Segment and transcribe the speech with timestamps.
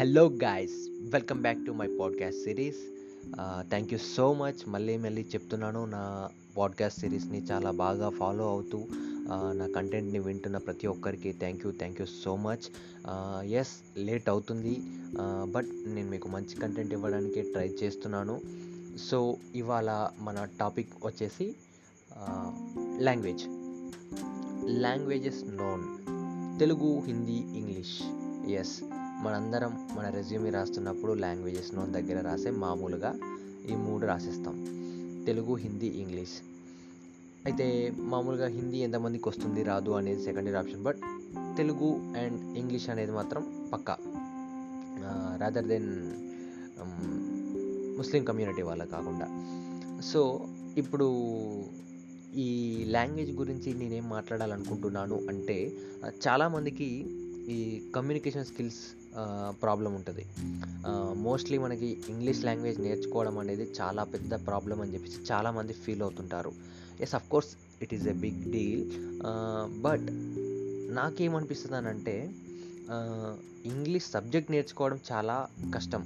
[0.00, 0.76] Hello guys
[1.12, 2.78] welcome back to my podcast series
[3.68, 8.78] thank you so much మళ్ళీ మళ్ళీ చెప్తున్నాను నా పాడ్కాస్ట్ సిరీస్ని చాలా బాగా ఫాలో అవుతూ
[9.52, 12.64] నా కంటెంట్ని వింటున్న ప్రతి ఒక్కరికి thank you thank you so much
[13.52, 14.74] yes late అవుతుంది
[15.50, 18.40] బట్ నేను మీకు మంచి కంటెంట్ ఇవ్వడానికి ట్రై చేస్తున్నాను.
[19.10, 21.48] సో ఇవాళ మన టాపిక్ వచ్చేసి
[22.98, 23.44] language
[24.80, 25.84] languages known
[26.60, 27.96] Telugu Hindi English.
[28.50, 28.82] Yes
[29.20, 33.14] మనందరం మన రెజ్యూమే రాస్తున్నప్పుడు లాంగ్వేజెస్ నోన్ దగ్గర రాసే మామూలుగా
[33.70, 34.54] ఈ మూడు రాసేస్తాం.
[35.26, 36.42] తెలుగు హిందీ ఇంగ్లీష్.
[37.44, 40.96] అయితే మామూలుగా హిందీ ఎంతమందికి వస్తుంది రాదు అనేది secondary option but
[41.56, 43.96] Telugu and English అనేది మాత్రం పక్కా.
[45.40, 45.88] రాదర్ దెన్
[47.98, 49.28] ముస్లిం కమ్యూనిటీ వాళ్ళ కాకుండా.
[50.00, 51.06] సో ఇప్పుడు
[52.34, 55.72] ఈ లాంగ్వేజ్ గురించి నేనేం మాట్లాడాలనుకుంటున్నాను అంటే
[56.28, 57.06] చాలామందికి
[57.48, 58.99] ఈ కమ్యూనికేషన్ స్కిల్స్
[59.62, 60.24] ప్రాబ్లం ఉంటుంది.
[61.14, 66.52] మోస్ట్లీ మనకి ఇంగ్లీష్ లాంగ్వేజ్ నేర్చుకోవడం అనేది చాలా పెద్ద ప్రాబ్లం అని చెప్పేసి చాలామంది ఫీల్ అవుతుంటారు.
[67.00, 67.50] Yes of course
[67.82, 68.84] it is a big deal
[69.82, 70.08] but
[70.94, 72.16] నాకేమనిపిస్తుంది అని అంటే
[73.66, 76.02] ఇంగ్లీష్ సబ్జెక్ట్ నేర్చుకోవడం చాలా కష్టం.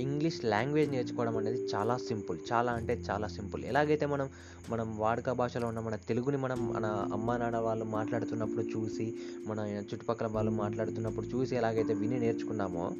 [0.00, 2.38] ఇంగ్లీష్ లాంగ్వేజ్ నేర్చుకోవడం అనేది చాలా సింపుల్.
[2.52, 3.64] చాలా అంటే చాలా సింపుల్.
[3.64, 4.28] ఎలాగైతే మనం
[4.70, 9.14] మనం వాడుక భాషలో ఉన్న మన తెలుగుని మనం మన అమ్మ నాన్న వాళ్ళు మాట్లాడుతున్నప్పుడు చూసి
[9.46, 12.92] మన చుట్టుపక్కల వాళ్ళు మాట్లాడుతున్నప్పుడు చూసి ఎలాగైతే విని నేర్చుకున్నామో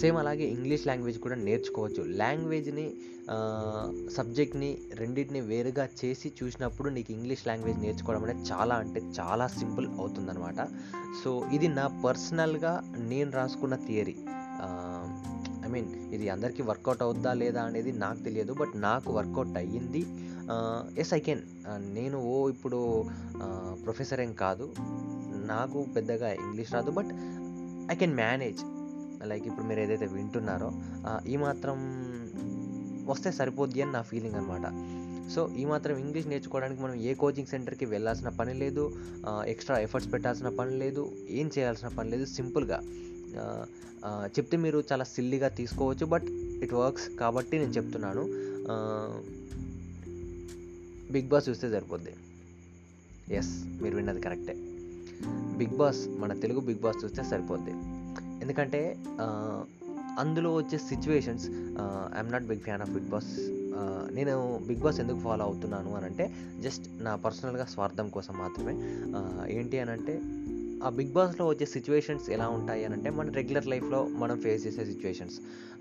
[0.00, 2.04] సేమ్ అలాగే ఇంగ్లీష్ లాంగ్వేజ్ కూడా నేర్చుకోవచ్చు.
[2.06, 2.94] లాంగ్వేజ్ని
[4.10, 10.68] సబ్జెక్ట్ని రెండింటిని వేరుగా చేసి చూసినప్పుడు నీకు ఇంగ్లీష్ లాంగ్వేజ్ నేర్చుకోవడం అనేది చాలా అంటే చాలా సింపుల్ అవుతుందన్నమాట.
[11.24, 14.16] సో ఇది నా పర్సనల్గా నేను రాసుకున్న థియరీ.
[15.66, 20.02] ఐ మీన్ ఇది అందరికీ వర్కౌట్ అవుద్దా లేదా అనేది నాకు తెలియదు బట్ నాకు వర్కౌట్ అయ్యింది.
[21.02, 21.42] ఎస్ ఐ కెన్
[21.98, 22.78] నేను ఓ ఇప్పుడు
[23.84, 24.66] ప్రొఫెసర్ ఏం కాదు.
[25.52, 27.10] నాకు పెద్దగా ఇంగ్లీష్ రాదు but
[27.92, 28.62] I can manage
[29.30, 30.70] like ఇప్పుడు మీరు ఏదైతే వింటున్నారో
[31.26, 31.76] ఈ మాత్రం
[33.10, 34.66] వస్తే సరిపోద్ది అని నా ఫీలింగ్ అనమాట
[35.34, 38.82] సో ఈ మాత్రం ఇంగ్లీష్ నేర్చుకోవడానికి మనం ఏ కోచింగ్ సెంటర్కి వెళ్ళాల్సిన పని లేదు
[39.52, 41.02] ఎక్స్ట్రా ఎఫర్ట్స్ పెట్టాల్సిన పని లేదు
[41.40, 42.78] ఏం చేయాల్సిన పని లేదు సింపుల్గా
[44.36, 46.28] చెప్తే మీరు చాలా సిల్లీగా తీసుకోవచ్చు బట్
[46.64, 48.22] ఇట్ వర్క్స్ కాబట్టి నేను చెప్తున్నాను.
[51.12, 52.14] బిగ్ బాస్ చూస్తే సరిపోద్ది.
[53.34, 54.56] ఎస్ మీరు విన్నది కరెక్టే
[55.58, 57.74] బిగ్ బాస్ మన తెలుగు బిగ్ బాస్ చూస్తే సరిపోద్ది.
[58.42, 58.80] ఎందుకంటే
[60.18, 61.46] అందులో వచ్చే situations
[62.16, 63.32] I'm not big fan of Bigg Boss
[64.16, 64.34] నేను
[64.66, 66.24] బిగ్ బాస్ ఎందుకు ఫాలో అవుతున్నాను అని అంటే
[66.62, 68.74] జస్ట్ నా పర్సనల్గా స్వార్థం కోసం మాత్రమే.
[69.56, 70.14] ఏంటి అని అంటే
[70.86, 74.84] ఆ బిగ్ బాస్లో వచ్చే సిచ్యువేషన్స్ ఎలా ఉంటాయి అని అంటే మన రెగ్యులర్ లైఫ్లో మనం ఫేస్ చేసే
[74.84, 75.36] సిచ్యువేషన్స్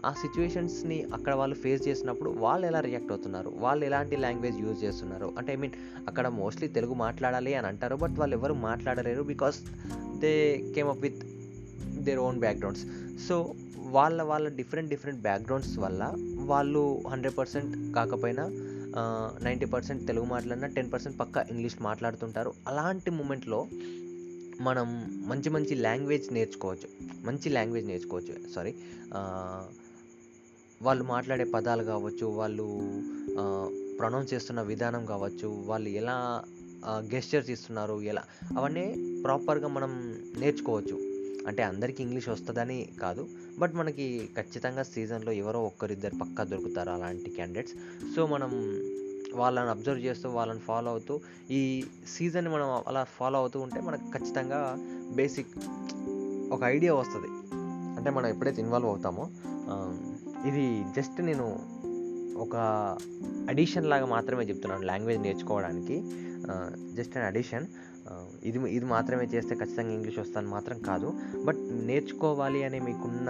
[0.05, 3.51] ఆ సిచ్యువేషన్స్ని అక్కడ వాళ్ళు ఫేస్ చేసినప్పుడు వాళ్ళు ఎలా రియాక్ట్ అవుతున్నారు?
[3.55, 5.33] వాళ్ళు ఎలాంటి లాంగ్వేజ్ యూజ్ చేస్తున్నారు?
[5.37, 5.73] అంటే ఐ మీన్
[6.07, 9.59] అక్కడ మోస్ట్లీ తెలుగు మాట్లాడాలి అని అంటారు బట్ వాళ్ళు ఎవరు మాట్లాడలేరు because
[10.19, 10.33] they
[10.75, 11.21] came up with
[12.05, 12.83] their own backgrounds
[13.27, 16.13] so వాళ్ళ వాళ్ళ డిఫరెంట్ డిఫరెంట్ బ్యాక్గ్రౌండ్స్ వల్ల
[16.45, 18.45] వాళ్ళు హండ్రెడ్ పర్సెంట్ కాకపోయినా
[19.43, 22.53] నైంటీ పర్సెంట్ తెలుగు మాట్లాడినా టెన్ పర్సెంట్ పక్క ఇంగ్లీష్ మాట్లాడుతుంటారు.
[22.67, 23.67] అలాంటి మూమెంట్లో
[24.61, 24.87] మనం
[25.27, 26.87] మంచి మంచి లాంగ్వేజ్ నేర్చుకోవచ్చు.
[27.25, 28.53] మంచి లాంగ్వేజ్ నేర్చుకోవచ్చు.
[28.55, 28.75] సారీ
[30.81, 32.65] వాళ్ళు మాట్లాడే పదాలు కావచ్చు వాళ్ళు
[33.97, 36.43] ప్రొనౌన్స్ చేస్తున్న విధానం కావచ్చు వాళ్ళు ఎలా
[36.87, 38.23] గెస్చర్స్ ఇస్తున్నారు ఎలా
[38.57, 38.85] అవన్నీ
[39.23, 41.15] ప్రాపర్గా మనం నేర్చుకోవచ్చు.
[41.47, 43.27] అంటే అందరికీ ఇంగ్లీష్ వస్తుందని కాదు
[43.59, 47.73] బట్ మనకి ఖచ్చితంగా సీజన్లో ఎవరో ఒక్కరిద్దరు పక్కా దొరుకుతారు అలాంటి క్యాండిడేట్స్
[48.15, 48.51] సో మనం
[49.35, 51.15] వాళ్ళని అబ్జర్వ్ చేస్తూ వాళ్ళని ఫాలో అవుతూ
[51.51, 51.61] ఈ
[52.15, 54.59] సీజన్ మనం అలా ఫాలో అవుతూ ఉంటే మనకు ఖచ్చితంగా
[55.15, 55.53] బేసిక్
[56.51, 57.29] ఒక ఐడియా వస్తుంది.
[57.97, 59.25] అంటే మనం ఎప్పుడైతే ఇన్వాల్వ్ అవుతామో
[60.49, 60.65] ఇది
[60.95, 61.47] జస్ట్ నేను
[62.43, 62.55] ఒక
[63.49, 65.97] అడిషన్ లాగా మాత్రమే చెప్తున్నాను లాంగ్వేజ్ నేర్చుకోవడానికి.
[66.97, 67.65] జస్ట్ అన్ అడిషన్
[68.43, 71.07] ఇది ఇది మాత్రమే చేస్తే ఖచ్చితంగా ఇంగ్లీష్ వస్తాను మాత్రం కాదు.
[71.45, 73.29] బట్ నేర్చుకోవాలి అనే మీకున్న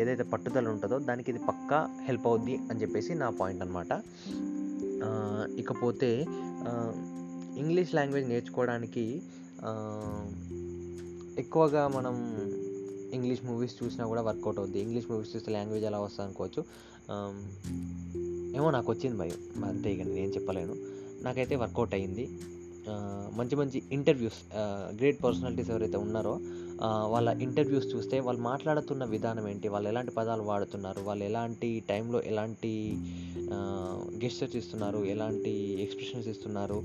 [0.00, 3.92] ఏదైతే పట్టుదల ఉంటుందో దానికి ఇది పక్కా హెల్ప్ అవుద్ది అని చెప్పేసి నా పాయింట్ అనమాట
[5.56, 6.10] ఇకపోతే
[7.56, 9.04] ఇంగ్లీష్ లాంగ్వేజ్ నేర్చుకోవడానికి
[11.38, 12.14] ఎక్కువగా మనం
[13.12, 14.78] ఇంగ్లీష్ మూవీస్ చూసినా కూడా వర్కౌట్ అవుద్ది.
[14.80, 16.62] ఇంగ్లీష్ మూవీస్ చూస్తే లాంగ్వేజ్ ఎలా వస్తుంది అనుకోవచ్చు.
[18.56, 20.74] ఏమో నాకు వచ్చింది భయం అంతే ఇక నేను చెప్పలేను.
[21.22, 22.24] నాకైతే వర్కౌట్ అయ్యింది.
[23.36, 24.40] మంచి మంచి ఇంటర్వ్యూస్
[24.98, 26.34] గ్రేట్ పర్సనాలిటీస్ ఎవరైతే ఉన్నారో
[26.82, 29.68] వాళ్ళ ఇంటర్వ్యూస్ చూస్తే వాళ్ళు మాట్లాడుతున్న విధానం ఏంటి?
[29.68, 31.00] వాళ్ళు ఎలాంటి పదాలు వాడుతున్నారు?
[31.00, 32.72] వాళ్ళు ఎలాంటి టైంలో ఎలాంటి
[34.24, 34.98] గెస్టర్స్ ఇస్తున్నారు?
[35.04, 36.82] ఎలాంటి ఎక్స్ప్రెషన్స్ ఇస్తున్నారు?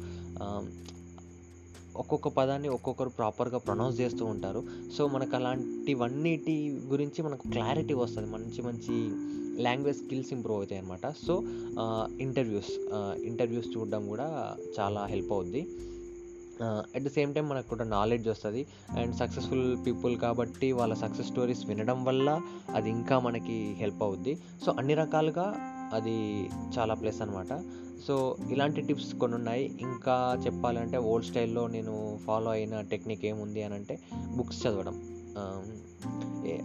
[1.98, 4.64] ఒక్కొక్క పదాన్ని ఒక్కొక్కరు ప్రాపర్గా ప్రొనౌన్స్ చేస్తూ ఉంటారు.
[4.98, 8.30] సో మనకు అలాంటివన్నిటి గురించి మనకు క్లారిటీ వస్తుంది.
[8.30, 8.96] మంచి మంచి
[9.64, 11.44] లాంగ్వేజ్ స్కిల్స్ ఇంప్రూవ్ అవుతాయి అనమాట సో
[12.20, 12.72] ఇంటర్వ్యూస్
[13.24, 15.62] ఇంటర్వ్యూస్ చూడడం కూడా చాలా హెల్ప్ అవుద్ది.
[16.62, 18.66] అట్ ద సేమ్ టైం మనకు కూడా నాలెడ్జ్ వస్తుంది.
[18.98, 22.42] అండ్ సక్సెస్ఫుల్ పీపుల్ కాబట్టి వాళ్ళ సక్సెస్ స్టోరీస్ వినడం వల్ల
[22.76, 24.38] అది ఇంకా మనకి హెల్ప్ అవుద్ది.
[24.66, 25.56] సో అన్ని రకాలుగా
[25.94, 27.64] అది చాలా ప్లస్ అనమాట
[28.08, 33.74] సో ఇలాంటి టిప్స్ కొన్ని ఉన్నాయి ఇంకా చెప్పాలంటే ఓల్డ్ స్టైల్లో నేను ఫాలో అయిన టెక్నిక్ ఏముంది అని
[33.74, 34.00] అంటే
[34.38, 34.96] బుక్స్ చదవడం.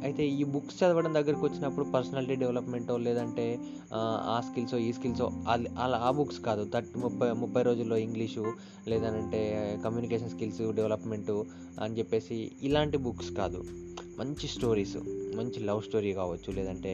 [0.03, 3.45] అయితే ఈ బుక్స్ చదవడం దగ్గరికి వచ్చినప్పుడు పర్సనాలిటీ డెవలప్మెంటో లేదంటే
[3.95, 5.23] ఆ, స్కిల్స్ ఈ స్కిల్స్
[5.79, 6.65] అలా ఆ బుక్స్ కాదు.
[6.75, 8.45] థర్టీ ముప్పై ముప్పై రోజుల్లో ఇంగ్లీషు
[8.89, 9.41] లేదంటే
[9.85, 11.37] కమ్యూనికేషన్ స్కిల్స్ డెవలప్మెంటు
[11.81, 13.61] అని చెప్పేసి ఇలాంటి బుక్స్ కాదు.
[14.19, 14.97] మంచి స్టోరీస్
[15.37, 16.93] మంచి లవ్ స్టోరీ కావచ్చు లేదంటే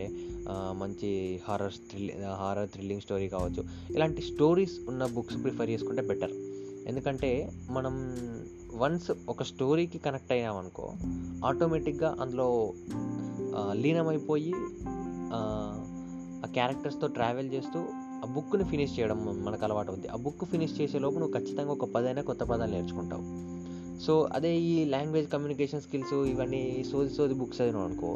[0.74, 1.10] మంచి
[1.44, 3.62] horror thrill horror thrilling story కావచ్చు.
[3.90, 6.34] ఇలాంటి స్టోరీస్ ఉన్న బుక్స్ ప్రిఫర్ చేసుకుంటే బెటర్
[6.86, 7.30] ఎందుకంటే
[7.70, 7.94] మనం
[8.74, 10.86] వన్స్ ఒక స్టోరీకి కనెక్ట్ అయ్యామనుకో
[11.44, 12.48] ఆటోమేటిక్గా అందులో
[13.74, 14.52] లీనమైపోయి
[15.32, 15.38] ఆ,
[16.44, 17.80] ఆ క్యారెక్టర్స్తో ట్రావెల్ చేస్తూ
[18.22, 21.84] ఆ బుక్ని ఫినిష్ చేయడం మనకు అలవాటు అవుద్ది ఆ బుక్ ఫినిష్ చేసే లోపు నువ్వు ఖచ్చితంగా ఒక
[21.94, 23.24] పదైనా కొత్త పదాలు నేర్చుకుంటావు.
[24.00, 28.10] సో అదే ఈ లాంగ్వేజ్ కమ్యూనికేషన్ స్కిల్స్ ఇవన్నీ సోది సోది బుక్స్ చదివినావు అనుకో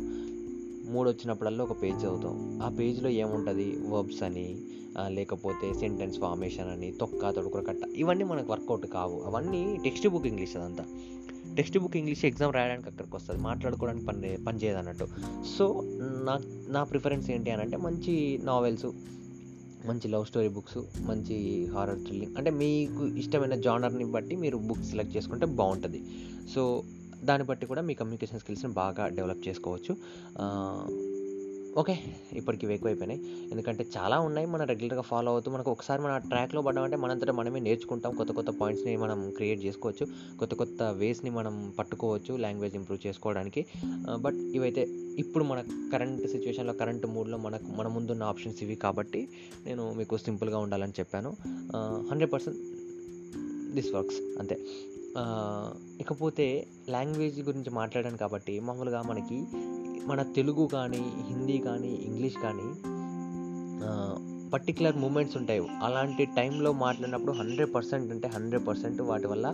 [0.89, 2.61] మూడు వచ్చినప్పుడల్లా ఒక పేజ్ చదువుతాం.
[2.63, 3.65] ఆ పేజ్లో ఏముంటుంది?
[3.89, 4.59] వర్బ్స్ అని
[5.09, 7.83] లేకపోతే సెంటెన్స్ ఫార్మేషన్ అని తొక్క తొడుకుర కట్ట.
[7.97, 9.21] ఇవన్నీ మనకు వర్కౌట్ కావు.
[9.21, 10.85] అవన్నీ టెక్స్ట్ బుక్ ఇంగ్లీష్ అదంతా.
[11.57, 13.43] టెక్స్ట్ బుక్ ఇంగ్లీష్ ఎగ్జామ్ రాయడానికి అక్కడికి వస్తుంది.
[13.43, 15.07] మాట్లాడుకోవడానికి పని పనిచేయదు అన్నట్టు.
[15.59, 15.83] సో
[16.25, 18.87] నా నా ప్రిఫరెన్స్ ఏంటి అని అంటే మంచి నావెల్స్
[19.87, 25.17] మంచి లవ్ స్టోరీ బుక్స్ మంచి హారర్ థ్రిల్లింగ్ అంటే మీకు ఇష్టమైన జానర్ని బట్టి మీరు బుక్స్ సెలెక్ట్
[25.17, 26.03] చేసుకుంటే బాగుంటుంది
[26.55, 26.83] సో
[27.25, 29.95] దాన్ని బట్టి కూడా మీ కమ్యూనికేషన్ స్కిల్స్ని బాగా డెవలప్ చేసుకోవచ్చు.
[31.77, 31.99] ఓకే
[32.33, 33.21] ఇప్పటికి ఎక్కువైపోయినాయి
[33.51, 38.15] ఎందుకంటే చాలా ఉన్నాయి మనం రెగ్యులర్గా ఫాలో అవుతూ మనకు ఒకసారి మన ట్రాక్లో పడ్డామంటే మనంతటా మనమే నేర్చుకుంటాం.
[38.15, 40.07] కొత్త కొత్త పాయింట్స్ని మనం క్రియేట్ చేసుకోవచ్చు.
[40.39, 43.67] కొత్త కొత్త వేస్ని మనం పట్టుకోవచ్చు లాంగ్వేజ్ ఇంప్రూవ్ చేసుకోవడానికి.
[44.21, 44.83] బట్ ఇవైతే
[45.19, 49.29] ఇప్పుడు మన కరెంట్ సిచ్యువేషన్లో కరెంట్ మూడ్లో మనకు మన ముందున్న ఆప్షన్స్ ఇవి కాబట్టి
[49.67, 51.37] నేను మీకు సింపుల్గా ఉండాలని చెప్పాను.
[52.11, 52.59] హండ్రెడ్ పర్సెంట్
[53.75, 54.59] దిస్ వర్క్స్ అంతే.
[56.01, 59.39] ఇకపోతే లాంగ్వేజ్ గురించి మాట్లాడాను కాబట్టి మామూలుగా మనకి
[60.07, 62.69] మన తెలుగు కానీ హిందీ కానీ ఇంగ్లీష్ కానీ
[64.51, 65.61] పర్టికులర్ మూమెంట్స్ ఉంటాయి.
[65.83, 69.47] అలాంటి టైంలో మాట్లాడినప్పుడు హండ్రెడ్ పర్సెంట్ అంటే హండ్రెడ్ పర్సెంట్ వాటి వల్ల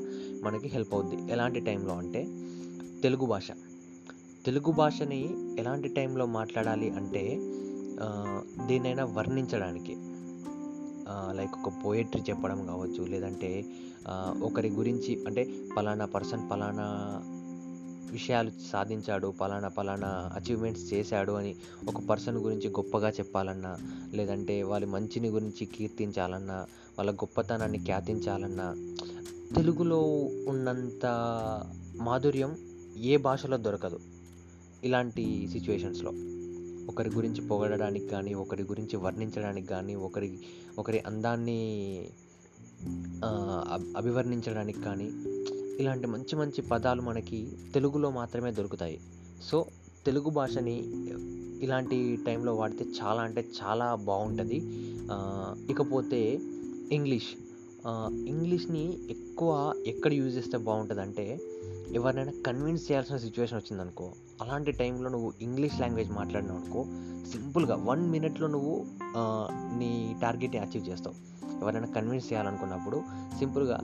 [0.45, 1.33] మనకి హెల్ప్ అవుద్ది.
[1.33, 2.23] ఎలాంటి టైంలో అంటే
[3.03, 3.49] తెలుగు భాష.
[4.47, 5.23] తెలుగు భాషని
[5.59, 7.23] ఎలాంటి టైంలో మాట్లాడాలి అంటే
[8.67, 9.95] దేనైనా వర్ణించడానికి.
[11.33, 13.51] లైక్ ఒక పోయట్రీ చెప్పడం కావచ్చు లేదంటే
[14.43, 15.43] ఒకరి గురించి అంటే
[15.77, 16.87] పలానా పర్సన్ పలానా
[18.13, 21.53] విషయాలు సాధించాడు పలానా పలానా అచీవ్మెంట్స్ చేశాడు అని
[21.89, 23.73] ఒక పర్సన్ గురించి గొప్పగా చెప్పాలన్నా
[24.13, 26.59] లేదంటే వాళ్ళ మంచిని గురించి కీర్తించాలన్నా
[26.99, 28.69] వాళ్ళ గొప్పతనాన్ని ఖ్యాతించాలన్నా
[29.55, 30.01] తెలుగులో
[30.47, 31.07] ఉన్నంత
[32.01, 32.53] మాధుర్యం
[33.05, 33.99] ఏ భాషలో దొరకదు
[34.85, 36.13] ఇలాంటి సిచ్యువేషన్స్లో
[36.89, 40.39] ఒకరి గురించి పొగడడానికి కానీ ఒకరి గురించి వర్ణించడానికి కానీ ఒకరి
[40.79, 41.61] ఒకరి అందాన్ని
[43.73, 45.11] అబ్- అభివర్ణించడానికి కానీ
[45.81, 49.01] ఇలాంటి మంచి మంచి పదాలు మనకి తెలుగులో మాత్రమే దొరుకుతాయి.
[49.51, 49.67] సో
[50.07, 50.83] తెలుగు భాషని
[51.65, 54.63] ఇలాంటి టైంలో వాడితే చాలా అంటే చాలా బాగుంటుంది.
[55.71, 56.39] ఇకపోతే
[56.93, 57.29] ఇంగ్లీష్.
[58.27, 61.41] ఇంగ్లీష్ని ఎక్కువ ఎక్కడ యూజ్ చేస్తే బాగుంటుంది అంటే
[61.93, 66.85] ఎవరినైనా కన్విన్స్ చేయాల్సిన సిచ్యువేషన్ వచ్చిందనుకో అలాంటి టైంలో నువ్వు ఇంగ్లీష్ లాంగ్వేజ్ మాట్లాడినావు అనుకో
[67.31, 68.87] సింపుల్గా వన్ మినిట్లో నువ్వు
[69.79, 71.17] నీ టార్గెట్ని అచీవ్ చేస్తావు.
[71.61, 73.03] ఎవరైనా కన్విన్స్ చేయాలనుకున్నప్పుడు
[73.39, 73.81] సింపుల్గా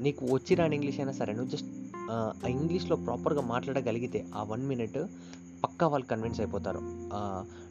[0.00, 1.68] నీకు వచ్చి రాని ఇంగ్లీష్ అయినా సరే నువ్వు జస్ట్
[2.10, 4.98] ఆ ఇంగ్లీష్లో ప్రాపర్గా మాట్లాడగలిగితే ఆ వన్ మినిట్
[5.64, 6.80] పక్కా వాళ్ళు కన్విన్స్ అయిపోతారు.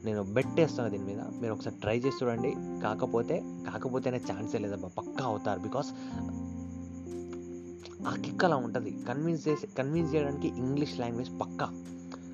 [0.05, 1.19] నేను బెట్ వేస్తాను దీని మీద.
[1.19, 2.51] మీరు ఒకసారి ట్రై చేసి చూడండి.
[2.83, 3.35] కాకపోతే
[3.71, 5.59] కాకపోతేనే ఛాన్సే లేదబ్బా పక్కా అవుతారు.
[5.59, 5.88] బికాస్
[8.07, 9.03] ఆ కిక్ అలా ఉంటుంది.
[9.07, 11.83] కన్విన్స్ చేసి కన్విన్స్ చేయడానికి ఇంగ్లీష్ లాంగ్వేజ్ పక్కా.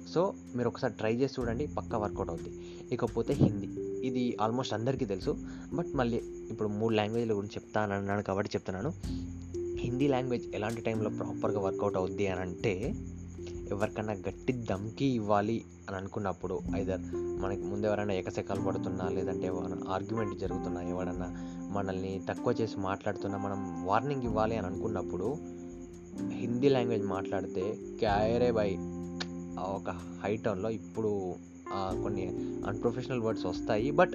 [0.10, 2.60] సో మీరు ఒకసారి ట్రై చేసి చూడండి పక్కా వర్కౌట్ అవుతుంది
[2.92, 3.68] ఇకపోతే హిందీ.
[4.08, 5.38] ఇది ఆల్మోస్ట్ అందరికీ తెలుసు.
[5.74, 8.94] బట్ మళ్ళీ ఇప్పుడు మూడు లాంగ్వేజ్ల గురించి చెప్తాను అన్నాను కాబట్టి చెప్తున్నాను.
[9.76, 12.94] హిందీ లాంగ్వేజ్ ఎలాంటి టైంలో ప్రాపర్గా వర్కౌట్ అవుద్ది అని అంటే
[13.72, 19.48] ఎవరికన్నా గట్టి దమ్కి ఇవ్వాలి అని అనుకున్నప్పుడు ఐదర్ మనకి ముందు ఎవరైనా ఎకసెకాలు పడుతున్నా లేదంటే
[19.90, 21.28] ఆర్గ్యుమెంట్ జరుగుతున్నా ఎవడన్నా
[21.72, 25.59] మనల్ని తక్కువ చేసి మాట్లాడుతున్నా మనం వార్నింగ్ ఇవ్వాలి అని అనుకున్నప్పుడు
[26.32, 27.64] హిందీ లాంగ్వేజ్ మాట్లాడితే
[28.00, 28.70] క్యారే బై
[29.60, 29.90] ఒక
[30.24, 31.12] హై టర్న్లో ఇప్పుడు
[32.04, 32.28] కొన్ని
[32.68, 33.92] అన్ప్రొఫెషనల్ వర్డ్స్ వస్తాయి.
[33.92, 34.14] బట్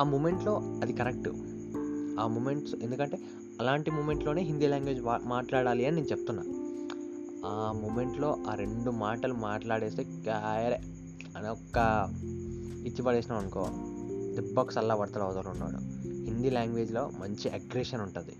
[0.00, 1.28] ఆ మూమెంట్లో అది కరెక్ట్
[2.20, 3.18] ఆ మూమెంట్స్ ఎందుకంటే
[3.60, 6.44] అలాంటి మూమెంట్లోనే హిందీ లాంగ్వేజ్ మాట్లాడాలి అని నేను చెప్తున్నా.
[7.46, 10.78] ఆ మూమెంట్లో ఆ రెండు మాటలు మాట్లాడేస్తే క్యారే
[11.36, 11.78] అని ఒక్క
[12.86, 13.64] ఇచ్చి పడేసినాం అనుకో
[14.36, 15.80] దెబ్బకు సల్లా పడతాడు అవతల ఉన్నాడు.
[16.24, 18.36] హిందీ లాంగ్వేజ్లో మంచి అగ్రెషన్ ఉంటుంది.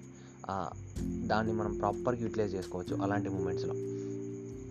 [1.27, 3.75] దాన్ని మనం ప్రాపర్గా యూటిలైజ్ చేసుకోవచ్చు అలాంటి మూమెంట్స్లో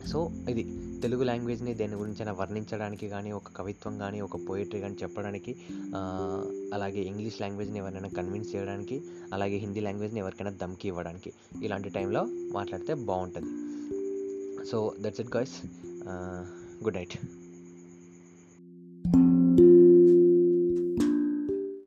[0.07, 0.63] సో ఇది
[1.01, 5.55] తెలుగు లాంగ్వేజ్ని దేని గురించైనా వర్ణించడానికి కానీ ఒక కవిత్వం కానీ ఒక పోయిటరీ కానీ చెప్పడానికి
[6.73, 11.33] అలాగే ఇంగ్లీష్ లాంగ్వేజ్ని ఎవరైనా కన్విన్స్ చేయడానికి అలాగే హిందీ లాంగ్వేజ్ని ఎవరికైనా దమ్కి ఇవ్వడానికి
[11.63, 13.49] ఇలాంటి టైంలో మాట్లాడితే బాగుంటుంది.
[14.67, 15.55] So that's it guys
[16.83, 17.17] good night